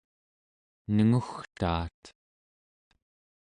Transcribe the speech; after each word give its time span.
nengugtaat 0.95 2.01